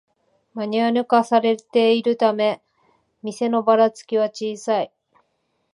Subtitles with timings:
[0.55, 2.63] マニュアル化されているため
[3.21, 4.91] 店のバラつきは小さい